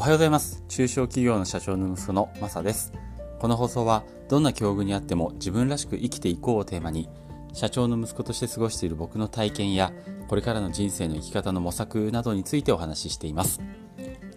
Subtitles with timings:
[0.00, 0.64] おはようございます。
[0.66, 2.90] 中小企業の社長の息子のマサです。
[3.38, 7.10] この放送はどんな境遇にあっても自分らしく生きていこうをテーマに
[7.52, 9.92] 社長の息子として過ごしている僕の体験や
[10.26, 13.60] これからの人生の生き方の模索などについてお話ししています。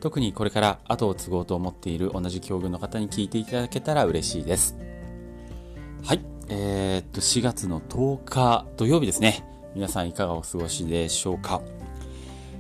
[0.02, 4.76] 特にこれから後を継ごうと思っている同じ境遇の方に聞いていただけたら嬉しいです。
[6.04, 6.20] はい。
[6.50, 9.46] えー、っと4月の10日土曜日ですね。
[9.76, 11.62] 皆さんいかがお過ごしでしょうか。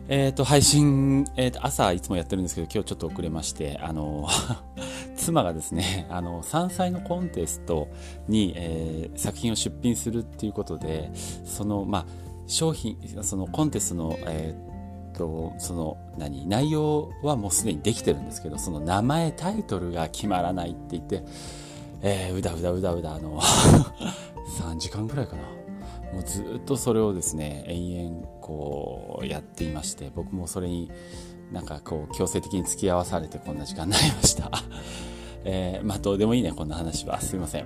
[0.10, 4.27] えっ、と、配信、えっ、ー、と、朝いつもやってるんですけど、今日ちょっと遅れまして、あの、
[5.16, 7.88] 妻がですね、あの、山菜のコンテスト
[8.27, 11.10] に、えー、作品を出品するっていうことで、
[11.46, 12.05] その、まあ、
[12.48, 14.54] 商品、そのコンテストの、え
[15.13, 21.24] っと、その、何、内容はもうすでにできてるんですけど、その名前、タイトルが決まらないって言って、
[22.02, 23.40] えー、うだうだうだうだ、あの、
[24.60, 25.62] 3時間くらいかな。
[26.13, 30.91] もうずっとそれをですね延々こうやっていまして僕もそれに
[31.52, 34.51] なんかこう強制的に付き合わされてこんな時間になりました、
[35.43, 37.20] えー、まあどうでもいいねこんな話は。
[37.20, 37.65] すいません、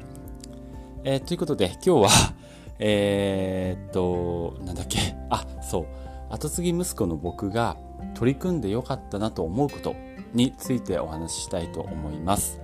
[1.04, 2.10] えー、ということで今日は
[2.80, 5.16] えー、っとなんだっけ。
[5.30, 5.86] あそう。
[6.30, 7.78] 後継ぎ息子の僕が
[8.14, 9.96] 取り組んでよかったなと思うこと
[10.34, 12.60] についてお話ししたいと思います。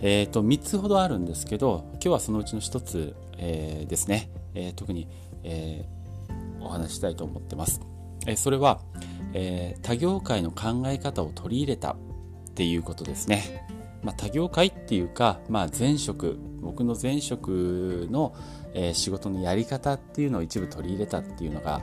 [0.00, 4.30] えっ、と3つほどあるんですけど今日はそのうちの1つ、えー、ですね。
[4.56, 5.06] えー、特に、
[5.44, 7.80] えー、お話したいと思ってます。
[8.26, 8.80] えそれは、
[9.32, 11.96] え他業界の考え方を取り入れたっ
[12.54, 13.64] ていうことですね。
[14.02, 18.34] まあ、他業界っていうか、まあ、前職僕の前職の、
[18.74, 21.80] えー、仕事のやり方っていうのを一部取り入れたっていうのが、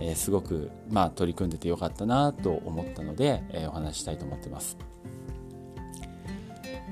[0.00, 4.76] えー、すごく、まあ、取り組んでてよかったなと思ったので、えー、お話したいと思ってます、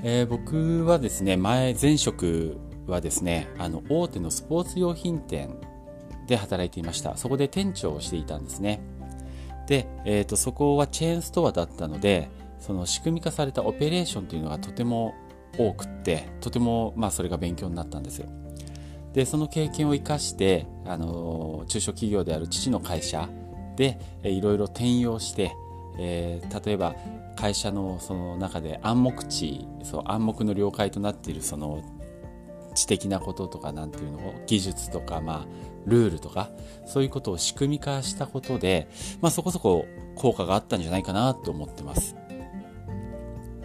[0.03, 5.59] え僕はですね前前職はですねあの大手のスポーツ用品店
[6.27, 7.17] で働いていました。
[7.17, 8.81] そこで店長をしていたんですね。
[9.67, 15.15] で、えーと、そこはチェーンストアだったのでその仕組み化されたオペレーションというのがとても
[15.59, 18.29] 多くってとてもまあそれが勉強になったんですよ。
[19.13, 23.29] でその経験を生かしてあの中小企業である父の会社
[23.77, 25.53] でいろいろ転用して、
[25.99, 26.97] えー、例えば
[27.37, 31.83] 会社のその中で暗黙地そう暗黙の了解となっているその
[32.75, 35.47] 知的なこととかなんていうのを技術とかまあ
[35.87, 36.51] ルールとか
[36.87, 38.89] そういうことを仕組み化したことで、
[39.21, 42.17] まあ、そこそこ効果があったんじゃないかなと思ってます。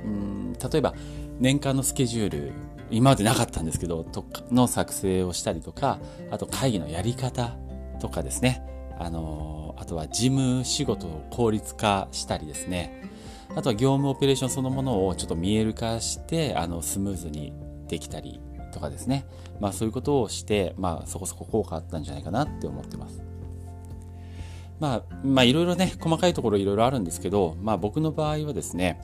[0.04, 0.94] うん例えば
[1.40, 2.52] 年間のスケジュール
[2.92, 6.00] 今までなかったんですけどとかの作成をしたりとか
[6.32, 7.56] あと会議のやり方
[8.00, 8.64] とかですね。
[8.98, 13.10] あのあとは事務仕事を効率化したりですね。
[13.56, 17.54] あとは業務オペレーションそのものをちょっと見える化してあのスムーズに
[17.88, 18.40] できたり
[18.72, 19.26] とかですね、
[19.60, 23.22] まあ、そういうことをして、まあ、そこそこ効果あったんじゃないかなって思ってます。
[24.80, 29.02] まあ、まあ、いろいろね、細かいところいろいろあるんですけど、まあ、僕の場合はですね、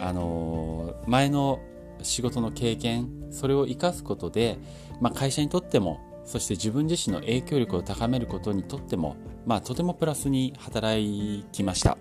[0.00, 1.60] あのー、前の
[2.02, 4.58] 仕事の経験、それを生かすことで、
[5.00, 9.16] まあ、会社にとっても、そして自分自身の影響力を高めることにとっても、
[9.46, 11.96] まあ、とてもプラスに働きました。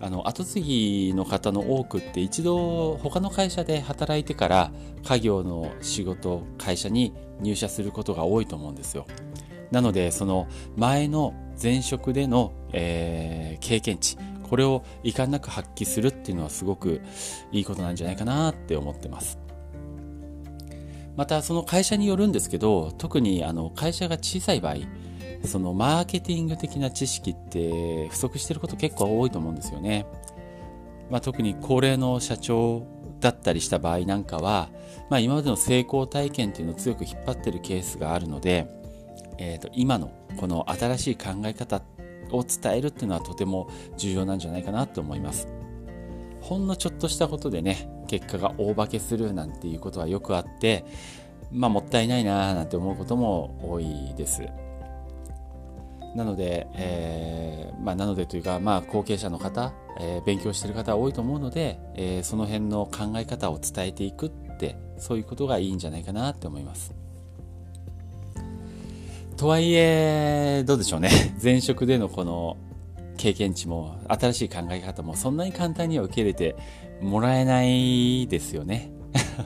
[0.00, 4.70] あの後継ぎの方の多くって一度他の会社で働いてから
[5.04, 9.06] 家業の仕事会社に入社することが多いと思うんですよ。
[9.70, 10.46] なのでその
[10.76, 14.16] 前の前職での、えー、経験値
[14.48, 17.00] これを遺憾なく発揮するっていうのはすごく
[17.50, 19.38] いいことなんじゃないかなって思ってます。
[21.16, 24.76] またその会社によるんですけど特にあの会社が小さい場合
[25.46, 30.06] そのマーケティング的な知識って不足してること結構多いと思うんですよね。
[31.10, 32.84] まあ、特に高齢の社長
[33.20, 34.68] だったりした場合なんかは、
[35.08, 38.66] まあ、今までの成功体験っていうのを強く引っ張ってるケースがあるので、
[39.38, 41.82] えー、と今のこの新しい考え方
[42.32, 45.48] を伝えるっていうのはとても重要なんじゃないかなと思います。
[46.40, 50.84] ほんのちょっとしたことでね結果が大化けするなんていうことはよくあって
[51.50, 54.48] まあもったいないなーなんて思うことも多いです。
[56.16, 66.94] なので、えー、まあ、なのでというか、まあ、後継者の方、えー、勉強してる方多いと思うので、えー、その辺の考え方を伝えていくって、そういうことがいいんじゃないかなって思います。
[69.36, 71.10] とはいえ、どうでしょうね。
[71.42, 72.56] 前職でのこの
[73.18, 76.56] 経験値も、新しい考え方も、そんなに簡単には受け入れて
[77.02, 78.90] もらえないですよね。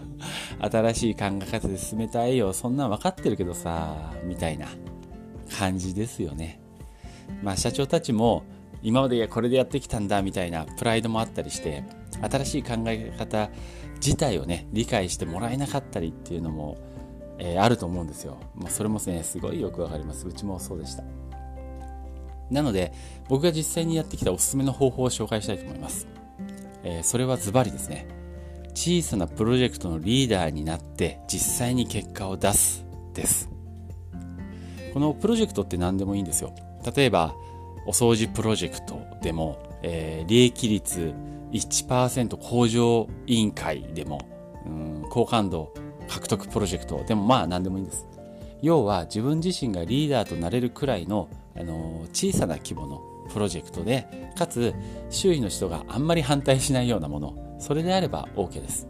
[0.60, 4.68] 新しい考え方で進めたいよ、そんなん分かってるけどさ、みたいな。
[5.50, 6.59] 感じですよね。
[7.42, 8.44] まあ、社長たちも
[8.82, 11.84] 今までこれでやってきたんだみたいなプライドもあったりして
[12.22, 13.50] 新しい考え方
[13.96, 16.78] 自体をね理解してもらえなかったりっていうのも、
[17.38, 18.38] えー、あると思うんですよ。
[18.54, 20.26] まあ、それもねすごいよくわかります。
[20.26, 21.04] うちもそうでした。
[22.50, 22.92] なので
[23.28, 26.08] 僕が実際にやってきたおすすめの方法を紹介したいと思います。
[26.82, 28.06] えー、それはズバリですね
[28.74, 32.84] 小さなプロジェクトのリーダーになって実際に結果を出す
[33.14, 33.50] です
[34.94, 36.54] このプロジェクトって何でもいいんですよ
[36.94, 37.34] 例えば
[37.86, 41.14] お掃除プロジェクトでも、えー、利益率
[41.52, 44.20] 1%向上委員会でも、
[44.66, 45.72] うん、好感度
[46.08, 48.06] 獲得プロジェクトでもまあ何でもいいんです。
[48.62, 53.00] 要は自分自身がリーダーとなれるくらいの、あの小さな規模の
[53.32, 54.74] プロジェクトでかつ
[55.08, 58.86] 周囲の人があんまり反対しないようなものそれであれば OK です。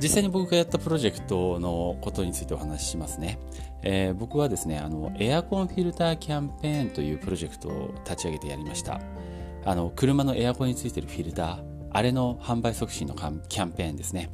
[0.00, 3.38] 実際に僕がやったプロジェクトのことについてお話ししますね、
[3.82, 9.00] えー、僕はですねあのエアコンフィルターキャンペーンというプロジェクトを立ち上げてやりました。
[9.64, 11.62] あの車のエアコンについてるフィルター
[11.92, 14.30] あれの販売促進のキャンペーンですね、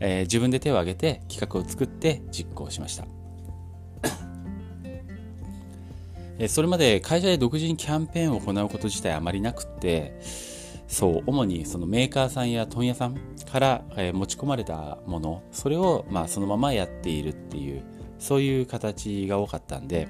[0.00, 3.06] えー、自分で手を挙げて企画を作って実行しました。
[6.48, 10.18] それまで会社で独自にキャンペーンを行うこと自体あまりなくて
[10.88, 13.16] そう主にそのメーカーさんや問屋さん
[13.50, 17.82] から、え持ち込まれたものそれをまあそのままやっているっていう
[18.22, 20.08] そういう形が多かったんで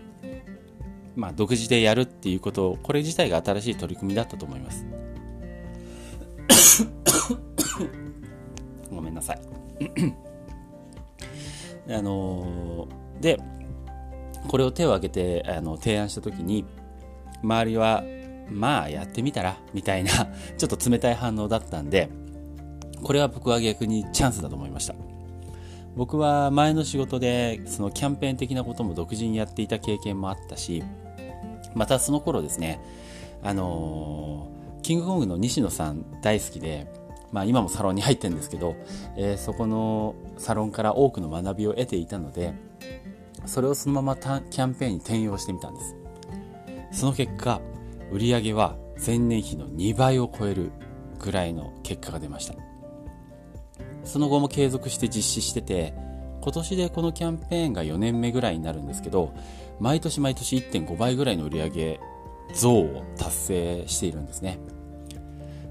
[1.17, 4.85] まあ独自でやるっていうことこれ自体が新しい取り組みだったと思います。
[8.91, 9.41] ごめんなさい。
[11.91, 12.87] あの、
[13.21, 13.39] で
[14.49, 16.67] これを手を挙げてあの提案した時に
[17.43, 18.05] 周りは
[18.51, 20.11] まあやってみたらみたいな
[20.59, 22.11] ちょっと冷たい反応だったんで
[23.03, 25.12] これは僕は逆にチャンスだと思いました。
[25.97, 30.83] 僕は前の仕事でそのキャンペーン的なことも独自にやっていた経験もあったし
[31.75, 32.81] またその頃ですね
[33.43, 36.87] あのー、キングコングの西野さん大好きで
[37.33, 38.77] まあ今もサロンに入ってるんですけど、
[39.17, 42.55] えー、そこのサロンから多くの学びを得ていたので
[43.47, 45.97] それをそのままキャンペーンに転用してみたんです。
[46.93, 47.61] その結果
[48.13, 50.71] 売上は前年比の2倍を超える
[51.19, 52.55] ぐらいの結果が出ました。
[54.05, 55.95] その後も継続して実施してて
[56.43, 59.33] 今年でこのキャンペーンが4年目ぐらいになるんですけど
[59.81, 62.01] 毎年毎年1.5倍ぐらいの売り上げ
[62.55, 64.59] 増を達成しているんですね。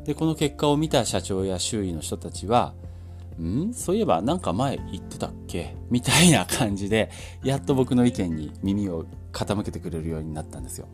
[0.05, 2.73] でこの結果を見た社長や周囲の人たちは
[3.39, 3.73] ん？
[3.73, 5.75] そういえばなんか前言ってたっけ？
[5.89, 7.11] みたいな感じで
[7.43, 10.87] やっと僕の意見に耳を傾けてくれるようになったんですよ。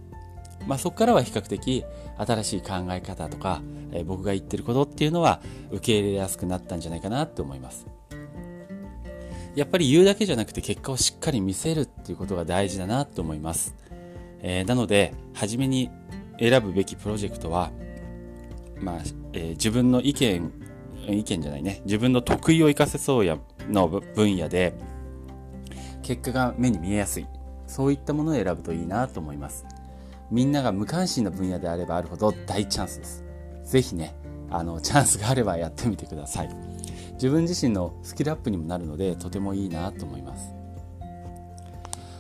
[0.68, 1.86] まあ、そこからは比較的
[2.18, 3.62] 新しい考え方とか、
[3.92, 5.42] えー、僕が言ってることっていうのは
[5.72, 7.88] 受け入れやすくなったんじゃないかなって思います。
[9.56, 13.76] やっぱり言うだけじゃなくて結果をしっかり見せるっていうことが大事だなと思います。
[14.42, 15.90] えー、なので、初めに
[16.40, 17.72] 選ぶべきプロジェクトは、
[18.80, 19.00] まあ、
[19.34, 20.52] えー、自分の意見、
[21.08, 24.76] 意見じゃないね、自分の得意を生かせそうやの分野で、
[26.04, 27.26] 結果が目に見えやすい。
[27.66, 29.66] そういったものを選ぶといいなと思います。
[30.30, 33.24] みんなが無関心な分野であればあるほど大チャンスです。
[33.64, 34.16] ぜひね、
[34.50, 36.50] あの、チャンスがあればやってみてください。
[37.14, 40.54] 自分自身のスキルアップにもなるので、とてもいいなと思います。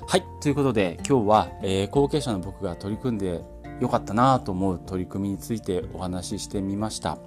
[0.07, 0.24] はい。
[0.42, 3.42] ということで、今日は、えー、後継者の僕が取り組んで
[3.81, 7.18] よかったなと思う取り組みについてお話ししてみました。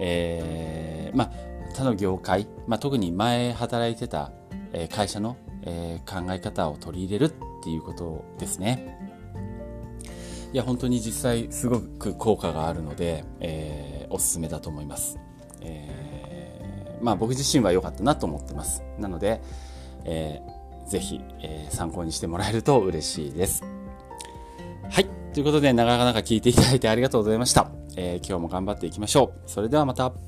[0.00, 1.30] えー、まあ、
[1.74, 4.30] 他の業界、まあ、特に前働いてた、
[4.72, 9.07] えー、会社の、え、考え方を取り入れるっていうことですね。
[10.52, 15.18] いや本当に実際すごく効果があるので、えー、おすすめだと思います、
[15.60, 18.82] えー、まあ僕自身は良かったなと思ってます。
[18.98, 19.42] なので、
[20.04, 23.62] えー、ぜひ、えー、参考にしてもらえると嬉しいです。
[24.90, 25.06] はい。
[25.34, 29.50] ということでなかなか聞いていただいてありがとうございました、えー、今日も頑張っていきましょう。
[29.50, 30.27] それではまた。